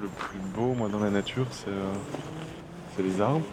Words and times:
le 0.00 0.08
plus 0.08 0.38
beau, 0.54 0.74
moi, 0.74 0.88
dans 0.88 1.00
la 1.00 1.10
nature, 1.10 1.46
c'est 1.50 1.68
euh, 1.68 1.92
les 2.98 3.20
arbres. 3.20 3.44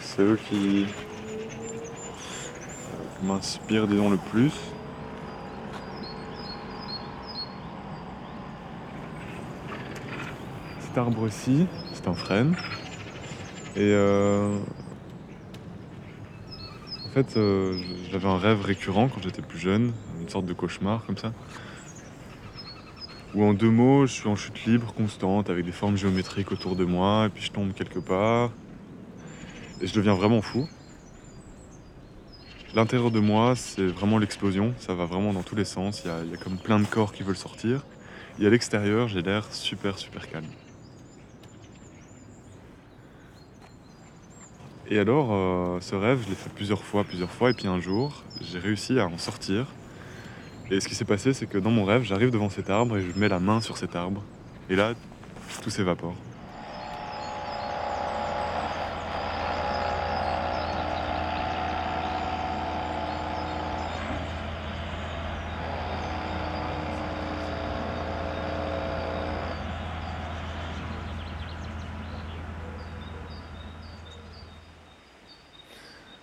C'est 0.00 0.22
eux 0.22 0.38
qui 0.48 0.84
euh, 0.84 0.86
m'inspirent, 3.26 3.86
disons, 3.86 4.10
le 4.10 4.16
plus. 4.16 4.52
Cet 10.80 10.98
arbre-ci, 10.98 11.66
c'est 11.94 12.08
un 12.08 12.14
frêne. 12.14 12.54
Et 13.76 13.92
euh, 13.92 14.54
en 17.06 17.10
fait, 17.14 17.38
j'avais 18.10 18.28
un 18.28 18.38
rêve 18.38 18.62
récurrent 18.62 19.08
quand 19.08 19.22
j'étais 19.22 19.42
plus 19.42 19.58
jeune, 19.58 19.92
une 20.20 20.28
sorte 20.28 20.46
de 20.46 20.52
cauchemar 20.52 21.04
comme 21.06 21.16
ça. 21.16 21.32
Où 23.34 23.44
en 23.44 23.54
deux 23.54 23.70
mots, 23.70 24.06
je 24.06 24.12
suis 24.12 24.28
en 24.28 24.36
chute 24.36 24.66
libre 24.66 24.92
constante 24.92 25.48
avec 25.48 25.64
des 25.64 25.72
formes 25.72 25.96
géométriques 25.96 26.52
autour 26.52 26.76
de 26.76 26.84
moi, 26.84 27.26
et 27.26 27.28
puis 27.30 27.42
je 27.42 27.50
tombe 27.50 27.72
quelque 27.72 27.98
part. 27.98 28.50
Et 29.80 29.86
je 29.86 29.94
deviens 29.94 30.14
vraiment 30.14 30.42
fou. 30.42 30.68
L'intérieur 32.74 33.10
de 33.10 33.20
moi, 33.20 33.54
c'est 33.56 33.86
vraiment 33.86 34.18
l'explosion, 34.18 34.74
ça 34.78 34.94
va 34.94 35.06
vraiment 35.06 35.32
dans 35.32 35.42
tous 35.42 35.56
les 35.56 35.64
sens, 35.64 36.02
il 36.04 36.08
y, 36.08 36.10
a, 36.10 36.24
il 36.24 36.30
y 36.30 36.34
a 36.34 36.36
comme 36.36 36.58
plein 36.58 36.78
de 36.78 36.86
corps 36.86 37.12
qui 37.12 37.22
veulent 37.22 37.36
sortir. 37.36 37.84
Et 38.38 38.46
à 38.46 38.50
l'extérieur, 38.50 39.08
j'ai 39.08 39.22
l'air 39.22 39.50
super 39.52 39.98
super 39.98 40.28
calme. 40.28 40.46
Et 44.88 44.98
alors, 44.98 45.28
euh, 45.30 45.80
ce 45.80 45.94
rêve, 45.94 46.22
je 46.24 46.28
l'ai 46.28 46.34
fait 46.34 46.50
plusieurs 46.50 46.82
fois, 46.84 47.04
plusieurs 47.04 47.30
fois, 47.30 47.50
et 47.50 47.54
puis 47.54 47.66
un 47.66 47.80
jour, 47.80 48.24
j'ai 48.42 48.58
réussi 48.58 48.98
à 48.98 49.06
en 49.06 49.16
sortir. 49.16 49.66
Et 50.72 50.80
ce 50.80 50.88
qui 50.88 50.94
s'est 50.94 51.04
passé, 51.04 51.34
c'est 51.34 51.44
que 51.44 51.58
dans 51.58 51.70
mon 51.70 51.84
rêve, 51.84 52.02
j'arrive 52.02 52.30
devant 52.30 52.48
cet 52.48 52.70
arbre 52.70 52.96
et 52.96 53.02
je 53.02 53.18
mets 53.18 53.28
la 53.28 53.38
main 53.38 53.60
sur 53.60 53.76
cet 53.76 53.94
arbre. 53.94 54.22
Et 54.70 54.74
là, 54.74 54.94
tout 55.60 55.68
s'évapore. 55.68 56.14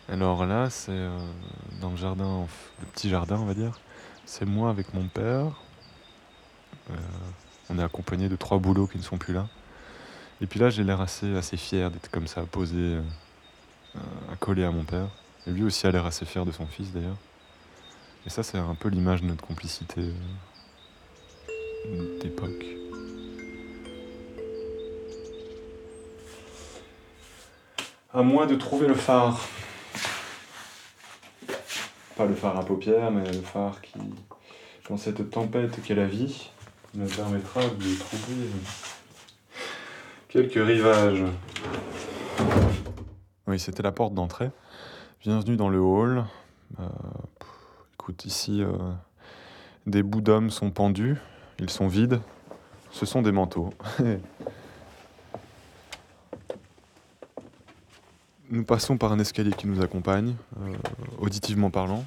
Alors 0.07 0.47
là, 0.47 0.71
c'est 0.71 0.89
euh, 0.91 1.19
dans 1.81 1.91
le 1.91 1.97
jardin, 1.97 2.47
le 2.79 2.87
petit 2.87 3.09
jardin, 3.09 3.37
on 3.39 3.45
va 3.45 3.53
dire. 3.53 3.79
C'est 4.31 4.45
moi 4.45 4.69
avec 4.69 4.93
mon 4.93 5.07
père. 5.07 5.47
Euh, 6.91 6.93
on 7.71 7.79
est 7.79 7.83
accompagné 7.83 8.29
de 8.29 8.35
trois 8.35 8.59
boulots 8.59 8.85
qui 8.85 8.99
ne 8.99 9.03
sont 9.03 9.17
plus 9.17 9.33
là. 9.33 9.47
Et 10.39 10.45
puis 10.45 10.59
là, 10.59 10.69
j'ai 10.69 10.83
l'air 10.83 11.01
assez, 11.01 11.35
assez 11.35 11.57
fier 11.57 11.89
d'être 11.89 12.11
comme 12.11 12.27
ça, 12.27 12.43
posé, 12.43 12.77
euh, 12.77 13.01
accolé 14.31 14.63
à 14.63 14.69
mon 14.69 14.83
père. 14.83 15.07
Et 15.47 15.51
lui 15.51 15.63
aussi 15.63 15.87
a 15.87 15.91
l'air 15.91 16.05
assez 16.05 16.25
fier 16.25 16.45
de 16.45 16.51
son 16.51 16.67
fils 16.67 16.93
d'ailleurs. 16.93 17.17
Et 18.27 18.29
ça, 18.29 18.43
c'est 18.43 18.59
un 18.59 18.75
peu 18.75 18.89
l'image 18.89 19.23
de 19.23 19.25
notre 19.25 19.43
complicité 19.43 20.13
euh, 21.87 22.19
d'époque. 22.21 22.65
À 28.13 28.21
moi 28.21 28.45
de 28.45 28.53
trouver 28.53 28.87
le 28.87 28.93
phare. 28.93 29.39
Pas 32.19 32.25
le 32.25 32.35
phare 32.35 32.59
à 32.59 32.65
paupières, 32.65 33.11
mais 33.11 33.23
le 33.31 33.39
phare 33.39 33.79
qui, 33.79 33.97
dans 34.89 34.97
cette 34.97 35.29
tempête 35.29 35.81
qu'est 35.81 35.95
la 35.95 36.05
vie, 36.05 36.49
me 36.93 37.07
permettra 37.07 37.61
de 37.61 37.97
trouver 37.97 38.49
quelques 40.27 40.55
rivages. 40.55 41.23
Oui, 43.47 43.57
c'était 43.57 43.83
la 43.83 43.93
porte 43.93 44.13
d'entrée. 44.15 44.49
Bienvenue 45.21 45.55
dans 45.55 45.69
le 45.69 45.79
hall. 45.79 46.25
Euh, 46.81 46.89
écoute, 47.93 48.25
ici, 48.25 48.63
euh, 48.63 48.73
des 49.87 50.03
bouts 50.03 50.19
d'hommes 50.19 50.49
sont 50.49 50.71
pendus. 50.71 51.15
Ils 51.57 51.69
sont 51.69 51.87
vides. 51.87 52.19
Ce 52.91 53.05
sont 53.05 53.21
des 53.21 53.31
manteaux. 53.31 53.69
Nous 58.51 58.63
passons 58.63 58.97
par 58.97 59.11
un 59.11 59.19
escalier 59.19 59.51
qui 59.51 59.67
nous 59.67 59.81
accompagne, 59.81 60.35
euh, 60.59 60.73
auditivement 61.19 61.69
parlant. 61.69 62.03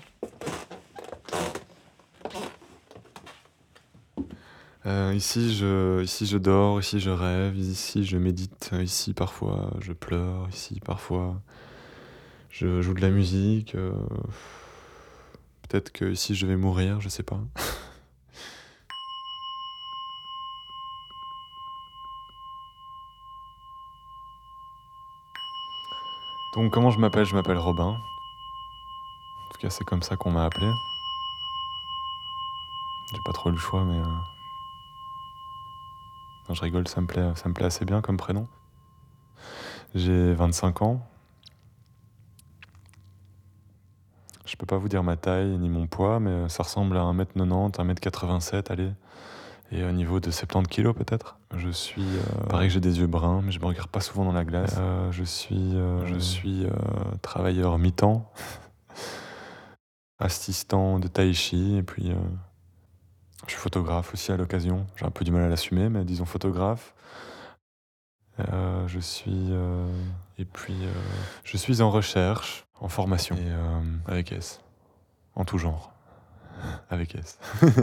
Euh, 4.86 5.12
ici, 5.14 5.54
je, 5.54 6.02
ici, 6.02 6.26
je 6.26 6.38
dors, 6.38 6.80
ici, 6.80 6.98
je 6.98 7.10
rêve, 7.10 7.56
ici, 7.56 8.04
je 8.04 8.16
médite, 8.16 8.70
ici, 8.82 9.14
parfois, 9.14 9.72
je 9.80 9.92
pleure, 9.92 10.48
ici, 10.52 10.80
parfois, 10.84 11.40
je 12.50 12.82
joue 12.82 12.94
de 12.94 13.00
la 13.00 13.10
musique. 13.10 13.76
euh, 13.76 13.92
Peut-être 15.68 15.92
que 15.92 16.06
ici, 16.06 16.34
je 16.34 16.46
vais 16.46 16.56
mourir, 16.56 17.00
je 17.00 17.08
sais 17.08 17.22
pas. 17.22 17.40
Donc, 26.54 26.70
comment 26.70 26.90
je 26.90 26.98
m'appelle? 26.98 27.24
Je 27.24 27.34
m'appelle 27.34 27.56
Robin. 27.58 27.96
En 27.96 29.52
tout 29.52 29.58
cas, 29.58 29.70
c'est 29.70 29.84
comme 29.84 30.02
ça 30.02 30.16
qu'on 30.16 30.30
m'a 30.30 30.44
appelé. 30.44 30.70
J'ai 33.12 33.20
pas 33.24 33.32
trop 33.32 33.50
le 33.50 33.56
choix, 33.56 33.84
mais. 33.84 33.98
euh, 33.98 34.04
non, 36.48 36.54
je 36.54 36.62
rigole, 36.62 36.88
ça 36.88 37.00
me, 37.00 37.06
plaît, 37.06 37.32
ça 37.36 37.48
me 37.48 37.54
plaît 37.54 37.66
assez 37.66 37.84
bien 37.84 38.02
comme 38.02 38.16
prénom. 38.16 38.48
J'ai 39.94 40.34
25 40.34 40.82
ans. 40.82 41.06
Je 44.44 44.56
peux 44.56 44.66
pas 44.66 44.76
vous 44.76 44.88
dire 44.88 45.02
ma 45.02 45.16
taille 45.16 45.56
ni 45.58 45.70
mon 45.70 45.86
poids, 45.86 46.20
mais 46.20 46.48
ça 46.50 46.64
ressemble 46.64 46.98
à 46.98 47.00
1m90, 47.02 47.72
1m87, 47.72 48.70
allez. 48.70 48.90
Et 49.74 49.84
au 49.84 49.90
niveau 49.90 50.20
de 50.20 50.30
70 50.30 50.68
kilos 50.68 50.94
peut-être? 50.94 51.38
Je 51.56 51.70
suis. 51.70 52.02
euh, 52.02 52.46
pareil 52.48 52.68
que 52.68 52.74
j'ai 52.74 52.80
des 52.80 52.98
yeux 53.00 53.06
bruns, 53.06 53.40
mais 53.42 53.52
je 53.52 53.58
me 53.58 53.64
regarde 53.64 53.88
pas 53.88 54.00
souvent 54.00 54.24
dans 54.24 54.32
la 54.32 54.44
glace. 54.44 54.74
Euh, 54.78 55.10
je 55.12 55.24
suis, 55.24 55.74
euh, 55.76 56.06
je 56.06 56.18
suis 56.18 56.66
euh, 56.66 56.70
travailleur 57.22 57.78
mi-temps, 57.78 58.30
assistant 60.18 60.98
de 60.98 61.08
tai 61.08 61.32
chi, 61.32 61.76
et 61.76 61.82
puis 61.82 62.12
je 63.46 63.52
suis 63.52 63.60
photographe 63.60 64.12
aussi 64.12 64.30
à 64.30 64.36
l'occasion. 64.36 64.86
J'ai 64.96 65.06
un 65.06 65.10
peu 65.10 65.24
du 65.24 65.30
mal 65.30 65.42
à 65.42 65.48
l'assumer, 65.48 65.88
mais 65.88 66.04
disons 66.04 66.26
photographe. 66.26 66.94
Je 68.38 68.98
suis. 69.00 69.52
et 70.38 70.44
puis. 70.44 70.76
je 71.44 71.56
suis 71.56 71.80
en 71.80 71.90
recherche, 71.90 72.66
en 72.78 72.88
formation. 72.88 73.36
Et 73.36 74.10
avec 74.10 74.32
S. 74.32 74.60
En 75.34 75.46
tout 75.46 75.56
genre. 75.56 75.92
Avec 76.90 77.14
S. 77.14 77.38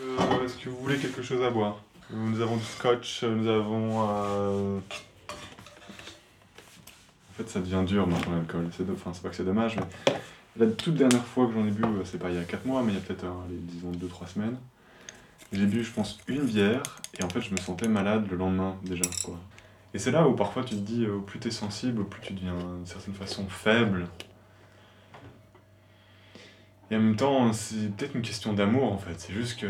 Euh, 0.00 0.33
Est-ce 0.44 0.58
que 0.58 0.68
vous 0.68 0.76
voulez 0.78 0.98
quelque 0.98 1.22
chose 1.22 1.42
à 1.42 1.50
boire 1.50 1.80
Nous 2.10 2.40
avons 2.40 2.56
du 2.56 2.64
scotch, 2.64 3.22
nous 3.24 3.48
avons. 3.48 4.06
euh, 4.10 4.78
En 7.30 7.32
fait, 7.36 7.48
ça 7.48 7.60
devient 7.60 7.82
dur 7.86 8.06
maintenant 8.06 8.32
l'alcool. 8.36 8.68
C'est 8.76 8.88
Enfin, 8.90 9.12
c'est 9.14 9.22
pas 9.22 9.30
que 9.30 9.36
c'est 9.36 9.44
dommage, 9.44 9.76
mais 9.76 10.14
la 10.56 10.66
toute 10.70 10.94
dernière 10.96 11.24
fois 11.24 11.46
que 11.46 11.52
j'en 11.54 11.66
ai 11.66 11.70
bu, 11.70 11.82
euh, 11.82 12.04
c'est 12.04 12.18
pas 12.18 12.28
il 12.30 12.36
y 12.36 12.38
a 12.38 12.44
4 12.44 12.66
mois, 12.66 12.82
mais 12.82 12.92
il 12.92 12.96
y 12.96 12.98
a 12.98 13.00
peut-être, 13.00 13.24
euh, 13.24 13.30
disons, 13.50 13.90
2-3 13.92 14.26
semaines. 14.26 14.56
J'ai 15.52 15.66
bu, 15.66 15.82
je 15.82 15.90
pense, 15.92 16.18
une 16.28 16.42
bière, 16.44 16.82
et 17.18 17.24
en 17.24 17.28
fait, 17.28 17.40
je 17.40 17.50
me 17.50 17.56
sentais 17.56 17.88
malade 17.88 18.26
le 18.30 18.36
lendemain 18.36 18.76
déjà. 18.82 19.04
Quoi. 19.24 19.38
Et 19.94 19.98
c'est 19.98 20.10
là 20.10 20.28
où 20.28 20.34
parfois 20.34 20.62
tu 20.64 20.74
te 20.74 20.80
dis, 20.80 21.06
au 21.06 21.20
plus 21.20 21.38
t'es 21.38 21.50
sensible, 21.52 22.02
au 22.02 22.04
plus 22.04 22.20
tu 22.20 22.32
deviens 22.34 22.54
d'une 22.54 22.86
certaine 22.86 23.14
façon 23.14 23.46
faible. 23.48 24.06
Et 26.90 26.96
en 26.96 27.00
même 27.00 27.16
temps, 27.16 27.52
c'est 27.52 27.94
peut-être 27.96 28.14
une 28.14 28.22
question 28.22 28.52
d'amour 28.52 28.92
en 28.92 28.98
fait. 28.98 29.14
C'est 29.18 29.32
juste 29.32 29.58
que 29.60 29.66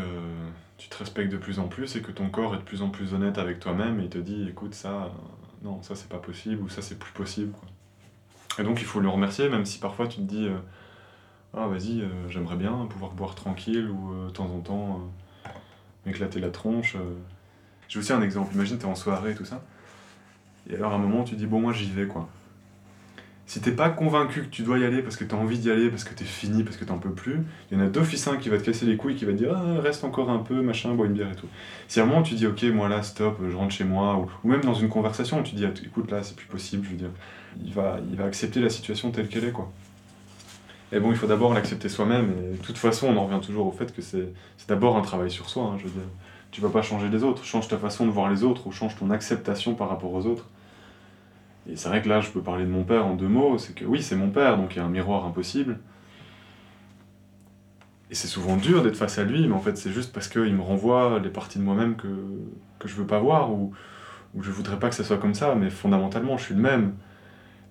tu 0.85 0.89
te 0.89 0.97
respectes 0.99 1.31
de 1.31 1.37
plus 1.37 1.57
en 1.57 1.67
plus 1.67 1.95
et 1.95 2.01
que 2.01 2.11
ton 2.11 2.29
corps 2.29 2.53
est 2.53 2.59
de 2.59 2.63
plus 2.63 2.83
en 2.83 2.89
plus 2.89 3.15
honnête 3.15 3.39
avec 3.39 3.59
toi-même 3.59 3.99
et 3.99 4.07
te 4.07 4.19
dit 4.19 4.47
écoute, 4.47 4.75
ça, 4.75 5.05
euh, 5.05 5.07
non, 5.63 5.81
ça 5.81 5.95
c'est 5.95 6.07
pas 6.07 6.19
possible 6.19 6.61
ou 6.61 6.69
ça 6.69 6.83
c'est 6.83 6.99
plus 6.99 7.11
possible. 7.11 7.51
Quoi. 7.53 7.67
Et 8.59 8.63
donc 8.63 8.79
il 8.81 8.85
faut 8.85 8.99
le 8.99 9.09
remercier, 9.09 9.49
même 9.49 9.65
si 9.65 9.79
parfois 9.79 10.07
tu 10.07 10.17
te 10.17 10.21
dis 10.21 10.45
euh, 10.45 10.59
ah 11.55 11.65
vas-y, 11.65 12.01
euh, 12.01 12.29
j'aimerais 12.29 12.55
bien 12.55 12.85
pouvoir 12.87 13.13
boire 13.13 13.33
tranquille 13.33 13.89
ou 13.89 14.25
de 14.25 14.29
temps 14.29 14.45
en 14.45 14.59
temps 14.59 15.01
m'éclater 16.05 16.39
la 16.39 16.51
tronche. 16.51 16.95
J'ai 17.87 17.97
aussi 17.97 18.13
un 18.13 18.21
exemple. 18.21 18.53
Imagine, 18.53 18.77
t'es 18.77 18.85
en 18.85 18.93
soirée 18.93 19.33
tout 19.33 19.45
ça. 19.45 19.63
Et 20.69 20.75
alors 20.75 20.91
à 20.91 20.95
un 20.97 20.99
moment, 20.99 21.23
tu 21.23 21.35
dis, 21.35 21.47
bon, 21.47 21.61
moi 21.61 21.73
j'y 21.73 21.89
vais, 21.89 22.05
quoi. 22.05 22.29
Si 23.47 23.61
t'es 23.61 23.71
pas 23.71 23.89
convaincu 23.89 24.41
que 24.41 24.47
tu 24.47 24.63
dois 24.63 24.79
y 24.79 24.85
aller 24.85 25.03
parce 25.03 25.17
que 25.17 25.23
t'as 25.23 25.35
envie 25.35 25.59
d'y 25.59 25.69
aller, 25.69 25.89
parce 25.89 26.03
que 26.03 26.15
t'es 26.15 26.25
fini, 26.25 26.63
parce 26.63 26.77
que 26.77 26.85
t'en 26.85 26.97
peux 26.97 27.11
plus, 27.11 27.43
il 27.69 27.77
y 27.77 27.81
en 27.81 27.83
a 27.83 27.87
d'office 27.87 28.27
qui 28.41 28.49
va 28.49 28.57
te 28.57 28.63
casser 28.63 28.87
les 28.87 28.97
couilles, 28.97 29.15
qui 29.15 29.25
va 29.25 29.33
te 29.33 29.37
dire 29.37 29.53
ah, 29.55 29.81
reste 29.81 30.03
encore 30.03 30.31
un 30.31 30.39
peu, 30.39 30.61
machin, 30.61 30.95
bois 30.95 31.05
une 31.05 31.13
bière 31.13 31.31
et 31.31 31.35
tout. 31.35 31.47
Si 31.87 31.99
à 31.99 32.03
un 32.03 32.05
moment 32.07 32.23
tu 32.23 32.33
dis 32.33 32.47
ok, 32.47 32.63
moi 32.73 32.89
là, 32.89 33.03
stop, 33.03 33.39
je 33.47 33.55
rentre 33.55 33.73
chez 33.73 33.83
moi, 33.83 34.27
ou, 34.43 34.47
même 34.47 34.61
dans 34.61 34.73
une 34.73 34.89
conversation, 34.89 35.43
tu 35.43 35.53
dis 35.53 35.65
écoute 35.85 36.09
là, 36.09 36.23
c'est 36.23 36.35
plus 36.35 36.47
possible, 36.47 36.85
je 36.85 36.91
veux 36.91 36.97
dire, 36.97 37.11
il 37.63 37.71
va, 37.71 37.99
il 38.09 38.17
va 38.17 38.25
accepter 38.25 38.59
la 38.59 38.69
situation 38.69 39.11
telle 39.11 39.27
qu'elle 39.27 39.45
est, 39.45 39.51
quoi. 39.51 39.71
Et 40.91 40.99
bon, 40.99 41.11
il 41.11 41.17
faut 41.17 41.27
d'abord 41.27 41.53
l'accepter 41.53 41.89
soi-même, 41.89 42.31
et 42.31 42.57
de 42.57 42.63
toute 42.63 42.77
façon, 42.77 43.07
on 43.07 43.17
en 43.17 43.25
revient 43.25 43.45
toujours 43.45 43.67
au 43.67 43.71
fait 43.71 43.93
que 43.93 44.01
c'est 44.01 44.33
d'abord 44.67 44.97
un 44.97 45.01
travail 45.01 45.29
sur 45.29 45.49
soi, 45.49 45.63
hein, 45.63 45.77
je 45.77 45.83
veux 45.83 45.91
dire. 45.91 46.09
Tu 46.51 46.61
vas 46.61 46.69
pas 46.69 46.81
changer 46.81 47.09
les 47.09 47.23
autres, 47.23 47.43
change 47.43 47.67
ta 47.67 47.77
façon 47.77 48.05
de 48.05 48.11
voir 48.11 48.29
les 48.29 48.43
autres, 48.43 48.65
ou 48.65 48.71
change 48.71 48.95
ton 48.95 49.11
acceptation 49.11 49.75
par 49.75 49.89
rapport 49.89 50.13
aux 50.13 50.25
autres. 50.25 50.45
Et 51.67 51.75
c'est 51.75 51.89
vrai 51.89 52.01
que 52.01 52.09
là, 52.09 52.21
je 52.21 52.29
peux 52.29 52.41
parler 52.41 52.65
de 52.65 52.69
mon 52.69 52.83
père 52.83 53.05
en 53.05 53.15
deux 53.15 53.27
mots, 53.27 53.57
c'est 53.57 53.73
que 53.73 53.85
oui, 53.85 54.01
c'est 54.01 54.15
mon 54.15 54.29
père, 54.29 54.57
donc 54.57 54.75
il 54.75 54.77
y 54.77 54.81
a 54.81 54.85
un 54.85 54.89
miroir 54.89 55.25
impossible. 55.25 55.79
Et 58.11 58.15
c'est 58.15 58.27
souvent 58.27 58.55
dur 58.55 58.83
d'être 58.83 58.97
face 58.97 59.17
à 59.17 59.23
lui, 59.23 59.47
mais 59.47 59.55
en 59.55 59.59
fait, 59.59 59.77
c'est 59.77 59.91
juste 59.91 60.13
parce 60.13 60.27
qu'il 60.27 60.53
me 60.55 60.61
renvoie 60.61 61.19
les 61.19 61.29
parties 61.29 61.57
de 61.57 61.63
moi-même 61.63 61.95
que, 61.95 62.07
que 62.77 62.87
je 62.87 62.95
veux 62.95 63.07
pas 63.07 63.19
voir, 63.19 63.51
ou, 63.51 63.73
ou 64.35 64.43
je 64.43 64.51
voudrais 64.51 64.77
pas 64.77 64.89
que 64.89 64.95
ça 64.95 65.03
soit 65.03 65.17
comme 65.17 65.33
ça, 65.33 65.55
mais 65.55 65.71
fondamentalement, 65.71 66.37
je 66.37 66.43
suis 66.43 66.55
le 66.55 66.61
même. 66.61 66.93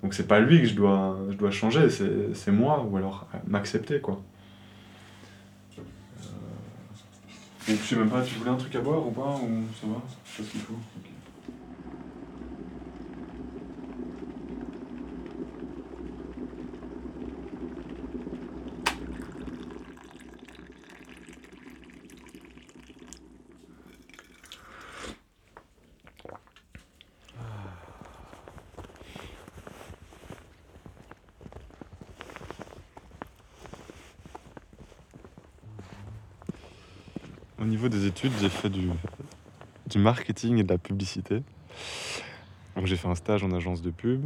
Donc 0.02 0.12
c'est 0.12 0.26
pas 0.26 0.40
lui 0.40 0.60
que 0.60 0.66
je 0.66 0.74
dois, 0.74 1.16
je 1.30 1.36
dois 1.36 1.50
changer, 1.50 1.88
c'est 1.88 2.52
moi, 2.52 2.86
ou 2.90 2.96
alors 2.96 3.26
m'accepter, 3.46 4.00
quoi. 4.00 4.20
Euh... 5.78 5.82
Donc 7.68 7.78
je 7.80 7.86
sais 7.86 7.96
même 7.96 8.10
pas, 8.10 8.22
tu 8.22 8.34
voulais 8.34 8.50
un 8.50 8.56
truc 8.56 8.74
à 8.74 8.80
boire 8.80 9.06
ou 9.06 9.12
pas, 9.12 9.40
ou 9.42 9.62
ça 9.80 9.86
va 9.86 9.94
pas 9.94 10.02
ce 10.36 10.42
qu'il 10.42 10.60
faut. 10.60 10.74
Au 37.64 37.66
niveau 37.66 37.88
des 37.88 38.04
études, 38.04 38.32
j'ai 38.42 38.50
fait 38.50 38.68
du, 38.68 38.90
marketing 39.96 40.58
et 40.58 40.64
de 40.64 40.68
la 40.68 40.76
publicité. 40.76 41.42
Donc 42.76 42.84
j'ai 42.84 42.96
fait 42.96 43.08
un 43.08 43.14
stage 43.14 43.42
en 43.42 43.52
agence 43.52 43.80
de 43.80 43.90
pub. 43.90 44.22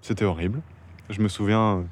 C'était 0.00 0.24
horrible. 0.24 0.60
Je 1.08 1.20
me 1.20 1.28
souviens, 1.28 1.84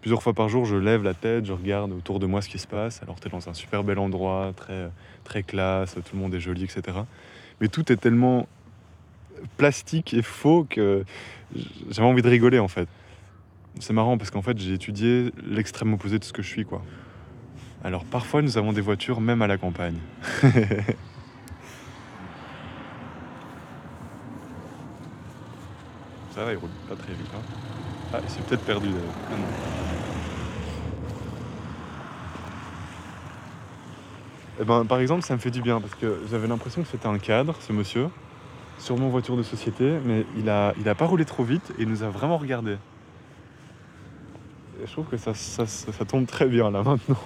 plusieurs 0.00 0.20
fois 0.20 0.32
par 0.32 0.48
jour, 0.48 0.64
je 0.64 0.74
lève 0.74 1.04
la 1.04 1.14
tête, 1.14 1.46
je 1.46 1.52
regarde 1.52 1.92
autour 1.92 2.18
de 2.18 2.26
moi 2.26 2.42
ce 2.42 2.48
qui 2.48 2.58
se 2.58 2.66
passe. 2.66 3.00
Alors 3.04 3.20
tu 3.20 3.28
es 3.28 3.30
dans 3.30 3.48
un 3.48 3.54
super 3.54 3.84
bel 3.84 4.00
endroit, 4.00 4.52
très, 4.56 4.90
très 5.22 5.44
classe, 5.44 5.94
tout 5.94 6.16
le 6.16 6.18
monde 6.18 6.34
est 6.34 6.40
joli, 6.40 6.64
etc. 6.64 6.98
Mais 7.60 7.68
tout 7.68 7.92
est 7.92 7.96
tellement 7.96 8.48
plastique 9.56 10.14
et 10.14 10.22
faux 10.22 10.66
que 10.68 11.04
j'avais 11.90 12.08
envie 12.08 12.22
de 12.22 12.28
rigoler 12.28 12.58
en 12.58 12.66
fait. 12.66 12.88
C'est 13.78 13.92
marrant 13.92 14.18
parce 14.18 14.32
qu'en 14.32 14.42
fait 14.42 14.58
j'ai 14.58 14.74
étudié 14.74 15.32
l'extrême 15.46 15.94
opposé 15.94 16.18
de 16.18 16.24
ce 16.24 16.32
que 16.32 16.42
je 16.42 16.48
suis 16.48 16.64
quoi. 16.64 16.82
Alors 17.84 18.04
parfois 18.04 18.42
nous 18.42 18.58
avons 18.58 18.72
des 18.72 18.80
voitures 18.80 19.20
même 19.20 19.42
à 19.42 19.46
la 19.46 19.58
campagne. 19.58 19.98
Ça 26.34 26.44
va, 26.44 26.52
il 26.52 26.56
roule 26.56 26.70
pas 26.88 26.96
très 26.96 27.12
vite. 27.12 27.26
Hein. 27.34 27.42
Ah, 28.14 28.20
il 28.22 28.30
s'est 28.30 28.40
peut-être 28.42 28.64
perdu 28.64 28.88
d'ailleurs. 28.88 29.14
Ah 29.30 29.34
eh 34.60 34.64
ben, 34.64 34.84
par 34.86 35.00
exemple, 35.00 35.22
ça 35.22 35.34
me 35.34 35.40
fait 35.40 35.50
du 35.50 35.60
bien 35.60 35.80
parce 35.80 35.94
que 35.94 36.20
j'avais 36.30 36.46
l'impression 36.46 36.82
que 36.82 36.88
c'était 36.88 37.06
un 37.06 37.18
cadre, 37.18 37.56
ce 37.60 37.72
monsieur, 37.72 38.08
sur 38.78 38.96
mon 38.96 39.08
voiture 39.08 39.36
de 39.36 39.42
société, 39.42 39.98
mais 40.04 40.24
il 40.36 40.48
a, 40.48 40.72
il 40.78 40.94
pas 40.94 41.06
roulé 41.06 41.24
trop 41.24 41.44
vite 41.44 41.72
et 41.78 41.82
il 41.82 41.88
nous 41.88 42.02
a 42.02 42.08
vraiment 42.08 42.38
regardé. 42.38 42.76
Je 44.84 44.92
trouve 44.92 45.06
que 45.06 45.16
ça, 45.16 45.34
ça, 45.34 46.04
tombe 46.04 46.26
très 46.26 46.46
bien 46.46 46.70
là 46.70 46.82
maintenant. 46.82 47.16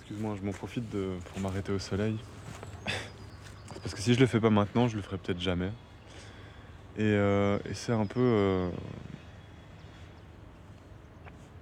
Excuse-moi, 0.00 0.36
je 0.38 0.44
m'en 0.44 0.52
profite 0.52 0.84
pour 0.90 1.40
m'arrêter 1.40 1.72
au 1.72 1.78
soleil. 1.78 2.18
Parce 3.82 3.94
que 3.94 4.00
si 4.00 4.14
je 4.14 4.20
le 4.20 4.26
fais 4.26 4.40
pas 4.40 4.50
maintenant, 4.50 4.86
je 4.86 4.96
le 4.96 5.02
ferai 5.02 5.16
peut-être 5.16 5.40
jamais. 5.40 5.70
Et, 6.98 7.02
euh, 7.02 7.58
c'est 7.72 7.92
un 7.92 8.06
peu. 8.06 8.20
Euh, 8.20 8.70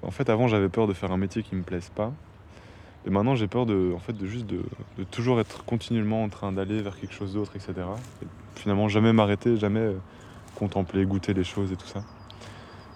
en 0.02 0.10
fait, 0.10 0.28
avant, 0.28 0.48
j'avais 0.48 0.68
peur 0.68 0.86
de 0.86 0.92
faire 0.92 1.12
un 1.12 1.16
métier 1.16 1.42
qui 1.42 1.54
me 1.54 1.62
plaise 1.62 1.90
pas. 1.94 2.12
Et 3.06 3.10
maintenant, 3.10 3.34
j'ai 3.34 3.48
peur 3.48 3.66
de, 3.66 3.92
en 3.94 3.98
fait, 3.98 4.12
de 4.12 4.26
juste 4.26 4.46
de, 4.46 4.62
toujours 5.10 5.40
être 5.40 5.64
continuellement 5.64 6.22
en 6.22 6.28
train 6.28 6.52
d'aller 6.52 6.82
vers 6.82 6.98
quelque 6.98 7.14
chose 7.14 7.34
d'autre, 7.34 7.52
etc. 7.54 7.72
Et 8.22 8.26
finalement, 8.56 8.88
jamais 8.88 9.12
m'arrêter, 9.12 9.56
jamais 9.56 9.80
euh, 9.80 9.94
contempler, 10.54 11.04
goûter 11.06 11.32
les 11.32 11.44
choses 11.44 11.72
et 11.72 11.76
tout 11.76 11.86
ça. 11.86 12.04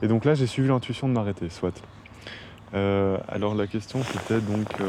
Et 0.02 0.08
donc 0.08 0.24
là, 0.24 0.34
j'ai 0.34 0.46
suivi 0.46 0.68
l'intuition 0.68 1.08
de 1.08 1.14
m'arrêter, 1.14 1.48
soit. 1.48 1.82
Euh, 2.74 3.18
alors 3.28 3.54
la 3.54 3.66
question 3.66 4.02
c'était 4.02 4.40
donc... 4.40 4.80
Euh, 4.80 4.88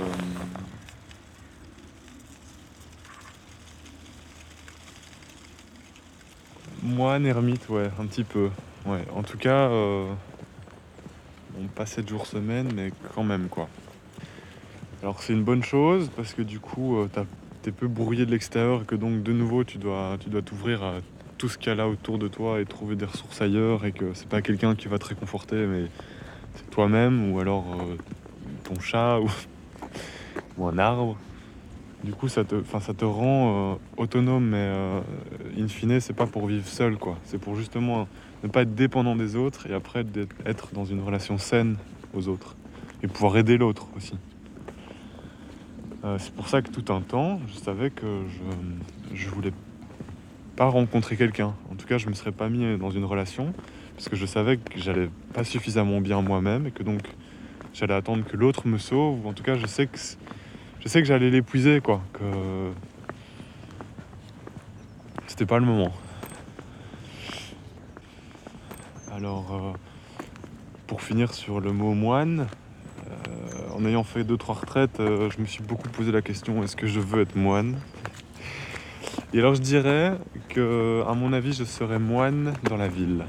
moine, 6.82 7.26
ermite, 7.26 7.70
ouais, 7.70 7.90
un 8.00 8.06
petit 8.06 8.24
peu. 8.24 8.50
Ouais, 8.86 9.06
en 9.16 9.24
tout 9.24 9.38
cas, 9.38 9.70
euh, 9.70 10.12
on 11.60 11.68
pas 11.68 11.86
7 11.86 12.08
jours 12.08 12.26
semaine, 12.26 12.70
mais 12.76 12.92
quand 13.14 13.24
même 13.24 13.48
quoi. 13.50 13.68
Alors 15.02 15.22
c'est 15.22 15.34
une 15.34 15.44
bonne 15.44 15.64
chose 15.64 16.10
parce 16.16 16.34
que 16.34 16.42
du 16.42 16.60
coup, 16.60 16.98
euh, 16.98 17.10
t'es 17.62 17.72
peu 17.72 17.88
brouillé 17.88 18.26
de 18.26 18.32
l'extérieur 18.32 18.84
et 18.84 18.86
que 18.86 18.96
donc 18.96 19.24
de 19.24 19.34
nouveau 19.34 19.64
tu 19.64 19.78
dois 19.78 20.18
tu 20.20 20.30
dois 20.30 20.42
t'ouvrir 20.42 20.84
à 20.84 20.96
tout 21.38 21.50
ce 21.50 21.58
qu'il 21.58 21.68
y 21.68 21.72
a 21.72 21.76
là 21.76 21.88
autour 21.88 22.18
de 22.18 22.28
toi 22.28 22.62
et 22.62 22.66
trouver 22.66 22.96
des 22.96 23.06
ressources 23.06 23.42
ailleurs 23.42 23.86
et 23.86 23.92
que 23.92 24.14
c'est 24.14 24.28
pas 24.28 24.42
quelqu'un 24.42 24.74
qui 24.74 24.88
va 24.88 24.98
te 24.98 25.06
réconforter, 25.06 25.66
mais 25.68 25.88
c'est 26.56 26.70
toi-même 26.70 27.34
ou 27.34 27.40
alors 27.40 27.66
euh, 27.74 27.98
ton 28.64 28.80
chat 28.80 29.20
ou, 29.20 29.30
un 30.66 30.78
arbre. 30.78 31.18
Du 32.04 32.14
coup, 32.14 32.28
ça 32.28 32.44
te, 32.44 32.56
ça 32.80 32.94
te 32.94 33.04
rend 33.04 33.74
euh, 33.74 33.76
autonome, 33.98 34.46
mais 34.46 34.72
in 35.60 35.68
fine, 35.68 36.00
c'est 36.00 36.14
pas 36.14 36.28
pour 36.28 36.46
vivre 36.46 36.68
seul, 36.68 36.98
quoi. 36.98 37.18
C'est 37.24 37.40
pour 37.40 37.56
justement 37.56 38.08
ne 38.44 38.48
pas 38.48 38.62
être 38.62 38.76
dépendant 38.76 39.16
des 39.16 39.36
autres 39.36 39.68
et 39.68 39.74
après 39.74 40.06
être 40.46 40.70
dans 40.74 40.86
une 40.86 41.02
relation 41.02 41.38
saine 41.38 41.78
aux 42.14 42.28
autres 42.28 42.56
et 43.02 43.08
pouvoir 43.08 43.38
aider 43.38 43.58
l'autre 43.58 43.88
aussi. 43.98 44.14
C'est 46.20 46.34
pour 46.34 46.48
ça 46.48 46.62
que 46.62 46.70
tout 46.70 46.94
un 46.94 47.02
temps, 47.02 47.40
je 47.48 47.56
savais 47.56 47.90
que 47.90 48.24
je, 48.30 49.16
je 49.16 49.30
voulais 49.30 49.54
pas 50.56 50.66
rencontrer 50.66 51.18
quelqu'un. 51.18 51.54
En 51.72 51.76
tout 51.76 51.86
cas, 51.86 51.98
je 51.98 52.08
me 52.08 52.14
serais 52.14 52.32
pas 52.32 52.48
mis 52.48 52.78
dans 52.78 52.92
une 52.92 53.06
relation 53.06 53.54
parce 53.96 54.10
que 54.10 54.16
je 54.16 54.26
savais 54.26 54.58
que 54.58 54.78
j'allais 54.78 55.10
pas 55.34 55.44
suffisamment 55.44 56.02
bien 56.02 56.22
moi-même 56.22 56.68
et 56.68 56.72
que 56.72 56.84
donc 56.84 57.02
j'allais 57.74 57.94
attendre 57.94 58.26
que 58.26 58.36
l'autre 58.36 58.68
me 58.68 58.78
sauve 58.78 59.26
ou 59.26 59.30
en 59.30 59.34
tout 59.34 59.44
cas 59.44 59.56
je 59.56 59.66
sais 59.66 59.88
que 59.88 59.98
je 60.82 60.88
sais 60.88 61.02
que 61.02 61.08
j'allais 61.08 61.30
l'épuiser 61.30 61.80
quoi 61.80 62.02
que 62.14 62.26
c'était 65.28 65.46
pas 65.46 65.60
le 65.60 65.66
moment 65.66 65.94
alors 69.14 69.54
euh, 69.54 69.78
pour 70.88 71.02
finir 71.02 71.34
sur 71.34 71.62
le 71.62 71.72
mot 71.72 71.94
moine 71.94 72.42
euh, 72.42 72.65
en 73.76 73.86
ayant 73.86 74.04
fait 74.04 74.24
deux 74.24 74.38
trois 74.38 74.56
retraites 74.56 75.00
euh, 75.00 75.30
je 75.30 75.42
me 75.42 75.46
suis 75.46 75.64
beaucoup 75.64 75.90
posé 75.90 76.12
la 76.12 76.22
question 76.22 76.64
est-ce 76.64 76.76
que 76.76 76.88
je 76.88 77.00
veux 77.00 77.22
être 77.22 77.36
moine? 77.36 77.76
Et 79.34 79.40
alors 79.40 79.56
je 79.56 79.62
dirais 79.62 80.14
que 80.50 81.04
mon 81.16 81.34
avis 81.34 81.54
je 81.54 81.64
serais 81.64 82.00
moine 82.00 82.54
dans 82.64 82.78
la 82.78 82.88
ville 82.88 83.26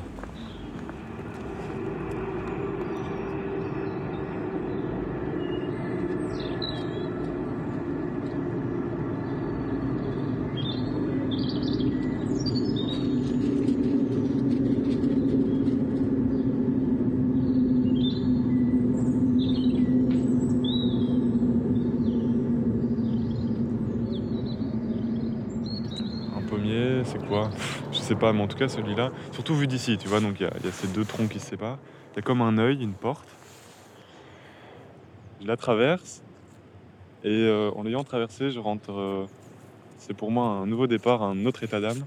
sais 28.07 28.15
pas, 28.15 28.33
mais 28.33 28.43
en 28.43 28.47
tout 28.47 28.57
cas 28.57 28.69
celui-là, 28.69 29.11
surtout 29.33 29.55
vu 29.55 29.67
d'ici, 29.67 29.99
tu 29.99 30.09
vois, 30.09 30.21
donc 30.21 30.41
il 30.41 30.45
y, 30.45 30.47
a 30.47 30.73
ces 30.73 30.89
deux 30.89 31.05
troncs 31.05 31.29
qui 31.29 31.41
se 31.41 31.47
séparent. 31.47 31.79
Il 32.13 32.17
y 32.17 32.19
a 32.21 32.23
comme 32.23 32.41
un 32.41 32.57
œil, 32.59 32.83
une 32.83 32.95
porte. 32.95 33.29
Je 35.41 35.47
la 35.47 35.57
traverse 35.57 36.23
et 37.25 37.29
euh, 37.29 37.71
en 37.75 37.83
l'ayant 37.83 38.05
traversée, 38.05 38.51
je 38.51 38.61
rentre. 38.61 38.93
Euh, 38.93 39.27
c'est 39.99 40.15
pour 40.15 40.31
moi 40.31 40.47
un 40.47 40.67
nouveau 40.67 40.87
départ, 40.87 41.23
un 41.23 41.45
autre 41.47 41.65
état 41.65 41.81
d'âme. 41.81 42.05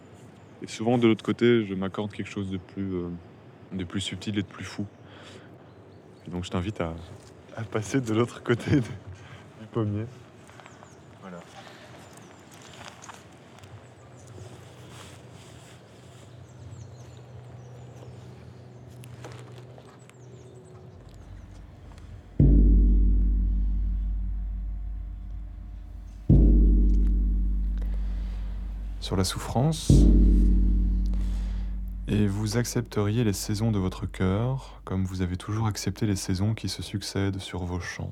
Et 0.61 0.67
souvent 0.67 0.97
de 0.97 1.07
l'autre 1.07 1.23
côté, 1.23 1.65
je 1.65 1.73
m'accorde 1.73 2.11
quelque 2.11 2.29
chose 2.29 2.49
de 2.49 2.57
plus, 2.57 2.93
euh, 2.93 3.09
de 3.73 3.83
plus 3.83 4.01
subtil 4.01 4.37
et 4.37 4.41
de 4.41 4.47
plus 4.47 4.63
fou. 4.63 4.85
Donc 6.27 6.45
je 6.45 6.49
t'invite 6.49 6.79
à, 6.79 6.93
à, 7.57 7.63
passer 7.63 7.99
de 7.99 8.13
l'autre 8.13 8.43
côté 8.43 8.79
du 8.79 9.67
pommier. 9.71 10.05
La 29.15 29.23
souffrance 29.23 29.91
et 32.07 32.27
vous 32.27 32.57
accepteriez 32.57 33.23
les 33.23 33.33
saisons 33.33 33.71
de 33.71 33.79
votre 33.79 34.05
cœur 34.05 34.81
comme 34.83 35.05
vous 35.05 35.21
avez 35.21 35.37
toujours 35.37 35.67
accepté 35.67 36.05
les 36.05 36.15
saisons 36.15 36.53
qui 36.53 36.67
se 36.67 36.81
succèdent 36.81 37.39
sur 37.39 37.63
vos 37.63 37.79
champs. 37.79 38.11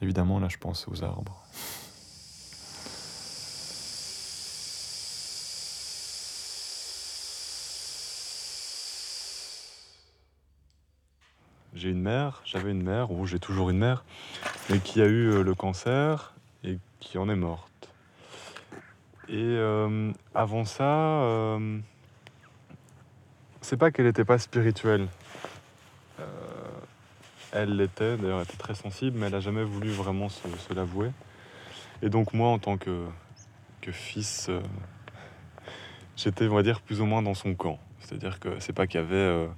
Évidemment, 0.00 0.38
là, 0.38 0.48
je 0.48 0.56
pense 0.58 0.88
aux 0.88 1.04
arbres. 1.04 1.42
J'ai 11.74 11.90
une 11.90 12.00
mère, 12.00 12.40
j'avais 12.44 12.70
une 12.70 12.82
mère, 12.82 13.10
ou 13.10 13.26
j'ai 13.26 13.40
toujours 13.40 13.68
une 13.68 13.78
mère, 13.78 14.04
mais 14.70 14.78
qui 14.78 15.02
a 15.02 15.06
eu 15.06 15.30
euh, 15.30 15.42
le 15.42 15.54
cancer 15.54 16.34
et 16.62 16.78
qui 17.00 17.18
en 17.18 17.28
est 17.28 17.36
morte. 17.36 17.73
Et 19.28 19.36
euh, 19.36 20.12
avant 20.34 20.64
ça, 20.64 20.84
euh, 20.84 21.78
c'est 23.62 23.76
pas 23.76 23.90
qu'elle 23.90 24.04
n'était 24.04 24.24
pas 24.24 24.38
spirituelle. 24.38 25.08
Euh, 26.20 26.24
elle 27.52 27.76
l'était, 27.76 28.16
d'ailleurs, 28.16 28.38
elle 28.38 28.44
était 28.44 28.58
très 28.58 28.74
sensible, 28.74 29.18
mais 29.18 29.26
elle 29.26 29.32
n'a 29.32 29.40
jamais 29.40 29.64
voulu 29.64 29.90
vraiment 29.90 30.28
se, 30.28 30.46
l'avouer. 30.74 31.10
Et 32.02 32.10
donc, 32.10 32.34
moi, 32.34 32.48
en 32.48 32.58
tant 32.58 32.76
que, 32.76 33.06
que 33.80 33.92
fils, 33.92 34.50
j'étais, 36.16 36.46
on 36.46 36.54
va 36.54 36.62
dire, 36.62 36.82
plus 36.82 37.00
ou 37.00 37.06
moins 37.06 37.22
dans 37.22 37.34
son 37.34 37.54
camp. 37.54 37.78
C'est-à-dire 38.00 38.40
que 38.40 38.60
c'est 38.60 38.74
pas 38.74 38.86
qu'il 38.86 39.00
y 39.00 39.04
avait 39.04 39.48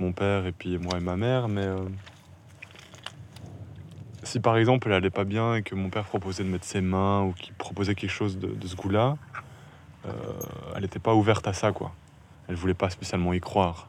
mon 0.00 0.12
père 0.12 0.46
et 0.46 0.52
puis 0.52 0.78
moi 0.78 0.98
et 0.98 1.00
ma 1.00 1.16
mère, 1.16 1.48
mais 1.48 1.68
si 4.28 4.40
par 4.40 4.58
exemple 4.58 4.88
elle 4.88 4.94
allait 4.94 5.10
pas 5.10 5.24
bien 5.24 5.54
et 5.54 5.62
que 5.62 5.74
mon 5.74 5.88
père 5.88 6.04
proposait 6.04 6.44
de 6.44 6.50
mettre 6.50 6.66
ses 6.66 6.82
mains 6.82 7.22
ou 7.22 7.32
qu'il 7.32 7.54
proposait 7.54 7.94
quelque 7.94 8.10
chose 8.10 8.38
de, 8.38 8.54
ce 8.66 8.76
goût-là, 8.76 9.16
euh, 10.06 10.10
elle 10.76 10.82
n'était 10.82 10.98
pas 10.98 11.14
ouverte 11.14 11.48
à 11.48 11.54
ça, 11.54 11.72
quoi. 11.72 11.92
Elle 12.46 12.54
voulait 12.54 12.74
pas 12.74 12.90
spécialement 12.90 13.32
y 13.32 13.40
croire. 13.40 13.88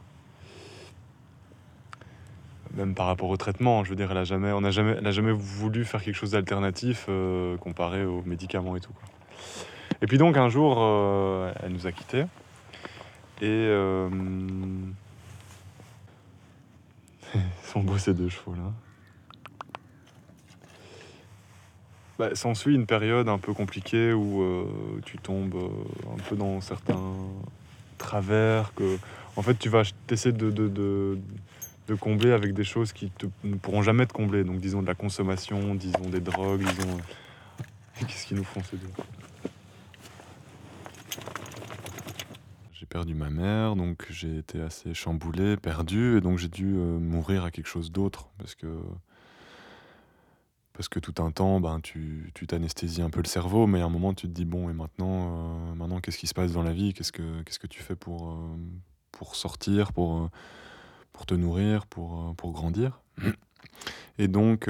Même 2.73 2.95
par 2.95 3.07
rapport 3.07 3.29
au 3.29 3.35
traitement, 3.35 3.83
je 3.83 3.89
veux 3.89 3.97
dire, 3.97 4.11
elle 4.11 4.17
a 4.17 4.23
jamais, 4.23 4.53
on 4.53 4.71
jamais, 4.71 5.11
jamais 5.11 5.33
voulu 5.33 5.83
faire 5.83 6.01
quelque 6.01 6.15
chose 6.15 6.31
d'alternatif 6.31 7.07
euh, 7.09 7.57
comparé 7.57 8.05
aux 8.05 8.21
médicaments 8.23 8.77
et 8.77 8.79
tout. 8.79 8.93
Quoi. 8.93 9.09
Et 10.01 10.05
puis 10.05 10.17
donc 10.17 10.37
un 10.37 10.47
jour, 10.47 10.77
euh, 10.79 11.51
elle 11.61 11.73
nous 11.73 11.85
a 11.85 11.91
quittés 11.91 12.25
et 13.41 13.67
sont 17.63 17.81
beaux 17.81 17.97
ces 17.97 18.13
deux 18.13 18.29
chevaux 18.29 18.53
là. 18.53 18.71
Bah, 22.19 22.35
S'ensuit 22.35 22.75
une 22.75 22.85
période 22.85 23.29
un 23.29 23.39
peu 23.39 23.53
compliquée 23.53 24.13
où 24.13 24.43
euh, 24.43 24.65
tu 25.05 25.17
tombes 25.17 25.55
euh, 25.55 26.13
un 26.13 26.17
peu 26.29 26.35
dans 26.35 26.61
certains 26.61 27.15
travers 27.97 28.73
que, 28.75 28.97
en 29.37 29.41
fait, 29.41 29.57
tu 29.57 29.69
vas 29.69 29.83
t'essayer 30.05 30.33
de, 30.33 30.51
de, 30.51 30.67
de, 31.87 31.95
combler 31.95 32.31
avec 32.31 32.53
des 32.53 32.63
choses 32.63 32.93
qui 32.93 33.11
ne 33.43 33.55
pourront 33.55 33.81
jamais 33.81 34.05
te 34.05 34.13
combler. 34.13 34.43
Donc, 34.43 34.59
disons 34.59 34.81
de 34.81 34.87
la 34.87 34.95
consommation, 34.95 35.73
disons 35.75 36.09
des 36.09 36.19
drogues, 36.19 36.61
disons. 36.61 36.97
Qu'est-ce 37.99 38.27
qu'ils 38.27 38.37
nous 38.37 38.43
font 38.43 38.61
ces 38.63 38.77
deux? 38.77 38.89
J'ai 42.73 42.85
perdu 42.85 43.13
ma 43.13 43.29
mère, 43.29 43.75
donc 43.75 44.05
j'ai 44.09 44.37
été 44.37 44.61
assez 44.61 44.93
chamboulé, 44.93 45.57
perdu, 45.57 46.17
et 46.17 46.21
donc 46.21 46.37
j'ai 46.37 46.47
dû 46.47 46.75
euh, 46.75 46.99
mourir 46.99 47.43
à 47.43 47.51
quelque 47.51 47.67
chose 47.67 47.91
d'autre 47.91 48.29
parce 48.37 48.55
que 48.55 48.67
parce 50.79 50.87
que 50.87 50.99
tout 50.99 51.21
un 51.21 51.29
temps, 51.29 51.59
ben, 51.59 51.81
tu 51.81 52.31
t'anesthésies 52.47 53.01
un 53.01 53.09
peu 53.09 53.19
le 53.21 53.27
cerveau, 53.27 53.67
mais 53.67 53.81
à 53.81 53.85
un 53.85 53.89
moment, 53.89 54.13
tu 54.13 54.27
te 54.27 54.31
dis, 54.31 54.45
bon, 54.45 54.69
et 54.69 54.73
maintenant, 54.73 55.35
euh, 55.35 55.75
maintenant 55.75 55.99
qu'est-ce 55.99 56.17
qui 56.17 56.25
se 56.25 56.33
passe 56.33 56.53
dans 56.53 56.63
la 56.63 56.71
vie? 56.71 56.93
Qu'est-ce 56.93 57.11
que 57.11 57.41
qu'est-ce 57.41 57.59
que 57.59 57.67
tu 57.67 57.81
fais 57.81 57.97
pour, 57.97 58.29
euh, 58.29 58.55
pour 59.11 59.35
sortir, 59.35 59.91
pour, 59.91 60.19
euh, 60.19 60.29
pour 61.11 61.25
te 61.25 61.33
nourrir, 61.33 61.85
pour, 61.85 62.33
pour 62.37 62.53
grandir? 62.53 63.01
Et 64.19 64.29
donc, 64.29 64.69